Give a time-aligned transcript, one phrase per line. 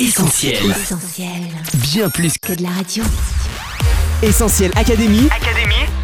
[0.00, 0.54] Essentiel.
[0.70, 1.28] Essentiel.
[1.74, 3.02] Bien plus Que de la radio.
[4.22, 5.28] Essentiel Académie.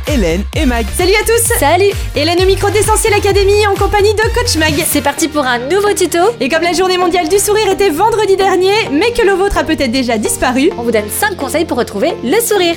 [0.09, 0.85] Hélène et Mag.
[0.99, 4.75] Salut à tous Salut Hélène au micro d'Essentiel Academy en compagnie de Coach Mag.
[4.85, 6.19] C'est parti pour un nouveau tuto.
[6.41, 9.63] Et comme la journée mondiale du sourire était vendredi dernier, mais que le vôtre a
[9.65, 12.75] peut-être déjà disparu, On vous donne 5 conseils pour retrouver le sourire.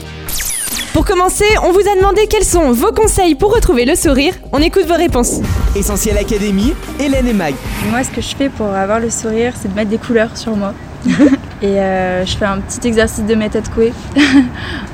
[0.94, 4.36] pour commencer, on vous a demandé quels sont vos conseils pour retrouver le sourire.
[4.52, 5.40] On écoute vos réponses.
[5.76, 6.74] Essentiel Académie.
[7.00, 7.56] Hélène et Mag.
[7.90, 10.56] Moi, ce que je fais pour avoir le sourire, c'est de mettre des couleurs sur
[10.56, 10.76] moi.
[11.62, 13.92] Et euh, je fais un petit exercice de méthode couée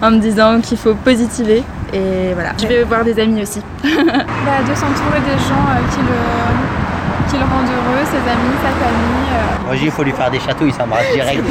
[0.02, 1.62] en me disant qu'il faut positiver.
[1.94, 3.59] Et voilà, je vais voir des amis aussi.
[3.84, 8.70] Bah, de s'entourer des gens euh, qui, le, qui le rendent heureux, ses amis, sa
[8.70, 9.34] famille.
[9.34, 9.66] euh.
[9.66, 11.44] Moi, j'ai dit, il faut lui faire des chatouilles, ça marche direct.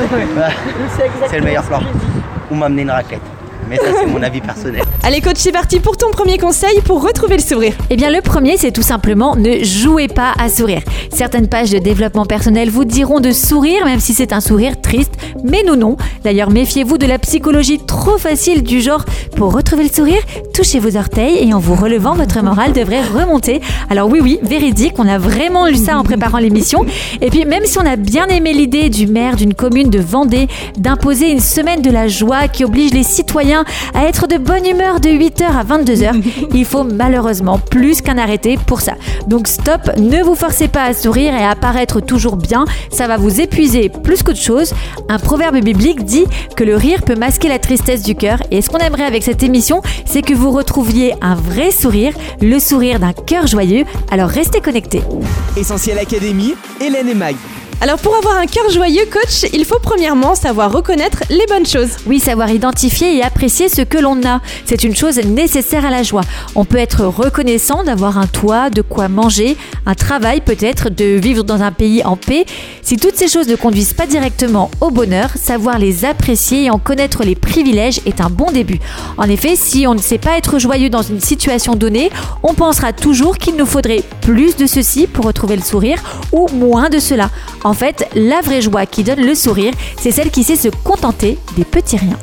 [1.28, 1.80] c'est le meilleur plan.
[2.50, 3.20] Ou m'amener une raclette.
[3.68, 4.82] Mais ça, c'est mon avis personnel.
[5.04, 7.72] Allez coach, c'est parti pour ton premier conseil pour retrouver le sourire.
[7.90, 10.82] Eh bien, le premier, c'est tout simplement ne jouez pas à sourire.
[11.14, 15.12] Certaines pages de développement personnel vous diront de sourire, même si c'est un sourire triste,
[15.44, 15.96] mais nous non.
[16.24, 19.04] D'ailleurs, méfiez-vous de la psychologie trop facile du genre
[19.36, 20.20] pour retrouver le sourire,
[20.54, 23.60] touchez vos orteils et en vous relevant, votre morale devrait remonter.
[23.90, 26.84] Alors oui, oui, véridique, on a vraiment lu ça en préparant l'émission.
[27.20, 30.48] Et puis, même si on a bien aimé l'idée du maire d'une commune de Vendée
[30.76, 35.00] d'imposer une semaine de la joie qui oblige les citoyens à être de bonne humeur
[35.00, 36.22] de 8h à 22h,
[36.54, 38.92] il faut malheureusement plus qu'un arrêté pour ça.
[39.26, 43.16] Donc stop, ne vous forcez pas à sourire et à paraître toujours bien, ça va
[43.16, 44.74] vous épuiser plus qu'autre chose.
[45.08, 46.11] Un proverbe biblique dit
[46.56, 49.42] que le rire peut masquer la tristesse du cœur et ce qu'on aimerait avec cette
[49.42, 53.84] émission, c'est que vous retrouviez un vrai sourire, le sourire d'un cœur joyeux.
[54.10, 55.02] Alors restez connectés.
[55.56, 56.54] Essentiel Académie.
[56.80, 57.36] Hélène et Mag.
[57.82, 61.96] Alors pour avoir un cœur joyeux coach, il faut premièrement savoir reconnaître les bonnes choses.
[62.06, 66.04] Oui, savoir identifier et apprécier ce que l'on a, c'est une chose nécessaire à la
[66.04, 66.20] joie.
[66.54, 71.42] On peut être reconnaissant d'avoir un toit, de quoi manger, un travail peut-être, de vivre
[71.42, 72.44] dans un pays en paix.
[72.82, 76.78] Si toutes ces choses ne conduisent pas directement au bonheur, savoir les apprécier et en
[76.78, 78.78] connaître les privilèges est un bon début.
[79.18, 82.12] En effet, si on ne sait pas être joyeux dans une situation donnée,
[82.44, 85.98] on pensera toujours qu'il nous faudrait plus de ceci pour retrouver le sourire
[86.30, 87.28] ou moins de cela.
[87.64, 91.38] En fait, la vraie joie qui donne le sourire, c'est celle qui sait se contenter
[91.56, 92.20] des petits riens.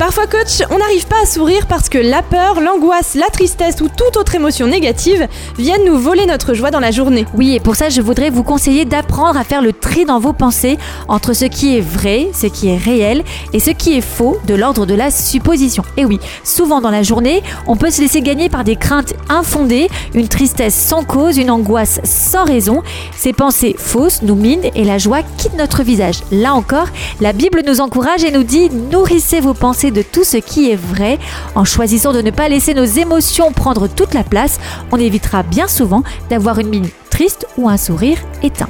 [0.00, 3.88] Parfois coach, on n'arrive pas à sourire parce que la peur, l'angoisse, la tristesse ou
[3.94, 5.28] toute autre émotion négative
[5.58, 7.26] viennent nous voler notre joie dans la journée.
[7.34, 10.32] Oui, et pour ça, je voudrais vous conseiller d'apprendre à faire le tri dans vos
[10.32, 13.22] pensées entre ce qui est vrai, ce qui est réel,
[13.52, 15.82] et ce qui est faux, de l'ordre de la supposition.
[15.98, 19.90] Et oui, souvent dans la journée, on peut se laisser gagner par des craintes infondées,
[20.14, 22.82] une tristesse sans cause, une angoisse sans raison.
[23.14, 26.22] Ces pensées fausses nous minent et la joie quitte notre visage.
[26.32, 26.88] Là encore,
[27.20, 30.76] la Bible nous encourage et nous dit nourrissez vos pensées de tout ce qui est
[30.76, 31.18] vrai.
[31.54, 34.58] En choisissant de ne pas laisser nos émotions prendre toute la place,
[34.92, 38.68] on évitera bien souvent d'avoir une mine triste ou un sourire éteint.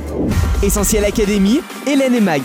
[0.63, 1.61] Essentiel Académie.
[1.87, 2.43] Hélène et Mag.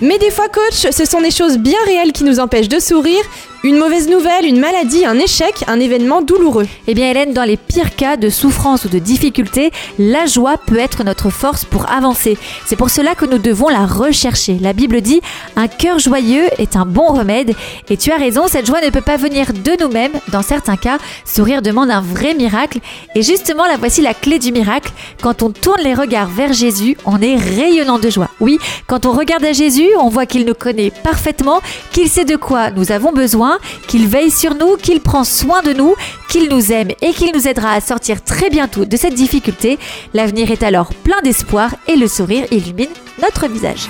[0.00, 3.24] Mais des fois coach, ce sont des choses bien réelles qui nous empêchent de sourire.
[3.64, 6.68] Une mauvaise nouvelle, une maladie, un échec, un événement douloureux.
[6.86, 10.78] Eh bien Hélène, dans les pires cas de souffrance ou de difficulté, la joie peut
[10.78, 12.38] être notre force pour avancer.
[12.66, 14.58] C'est pour cela que nous devons la rechercher.
[14.60, 15.20] La Bible dit
[15.56, 17.56] un cœur joyeux est un bon remède.
[17.90, 20.12] Et tu as raison, cette joie ne peut pas venir de nous-mêmes.
[20.30, 22.78] Dans certains cas, sourire demande un vrai miracle.
[23.16, 24.92] Et justement, la voici la clé du miracle.
[25.20, 28.28] Quand on tourne les regards vers Jésus, on est rayonnant de joie.
[28.38, 32.36] Oui, quand on regarde à Jésus, on voit qu'il nous connaît parfaitement, qu'il sait de
[32.36, 33.47] quoi nous avons besoin,
[33.86, 35.94] qu'il veille sur nous, qu'il prend soin de nous,
[36.28, 39.78] qu'il nous aime et qu'il nous aidera à sortir très bientôt de cette difficulté.
[40.14, 42.88] L'avenir est alors plein d'espoir et le sourire illumine
[43.20, 43.88] notre visage.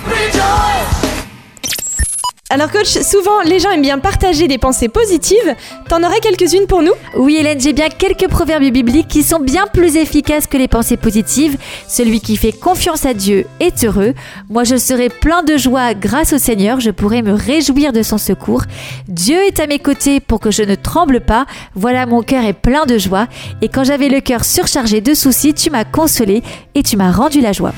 [2.51, 5.55] Alors coach, souvent les gens aiment bien partager des pensées positives.
[5.87, 6.93] T'en aurais quelques-unes pour nous?
[7.15, 10.97] Oui Hélène, j'ai bien quelques proverbes bibliques qui sont bien plus efficaces que les pensées
[10.97, 11.57] positives.
[11.87, 14.15] Celui qui fait confiance à Dieu est heureux.
[14.49, 18.17] Moi je serai plein de joie grâce au Seigneur, je pourrai me réjouir de son
[18.17, 18.63] secours.
[19.07, 21.45] Dieu est à mes côtés pour que je ne tremble pas.
[21.75, 23.27] Voilà mon cœur est plein de joie.
[23.61, 26.41] Et quand j'avais le cœur surchargé de soucis, tu m'as consolé
[26.73, 27.73] et tu m'as rendu la joie.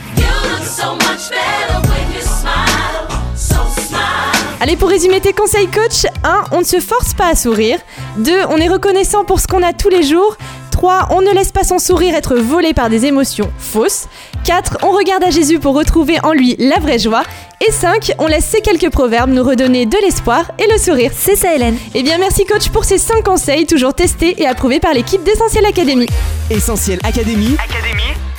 [4.63, 6.43] Allez, pour résumer tes conseils coach, 1.
[6.51, 7.79] On ne se force pas à sourire.
[8.17, 8.31] 2.
[8.47, 10.37] On est reconnaissant pour ce qu'on a tous les jours.
[10.69, 11.07] 3.
[11.09, 14.07] On ne laisse pas son sourire être volé par des émotions fausses.
[14.43, 14.77] 4.
[14.83, 17.23] On regarde à Jésus pour retrouver en lui la vraie joie.
[17.67, 18.11] Et 5.
[18.19, 21.09] On laisse ces quelques proverbes nous redonner de l'espoir et le sourire.
[21.15, 21.79] C'est ça Hélène.
[21.95, 25.65] Eh bien, merci coach pour ces 5 conseils, toujours testés et approuvés par l'équipe d'Essentiel
[25.65, 26.05] Academy.
[26.51, 27.57] Essentiel Académie.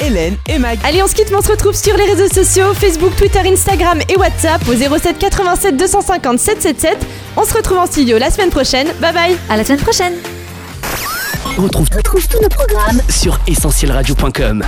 [0.02, 0.78] Hélène et Mag.
[0.84, 4.00] Allez, on se quitte, mais on se retrouve sur les réseaux sociaux Facebook, Twitter, Instagram
[4.08, 6.99] et WhatsApp au 07 87 250 777.
[7.37, 8.88] On se retrouve en studio la semaine prochaine.
[9.00, 10.14] Bye bye À la semaine prochaine.
[11.56, 14.64] Retrouve, Retrouve tous nos programmes sur essentielradio.com.